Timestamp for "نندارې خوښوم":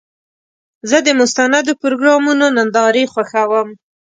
2.57-3.69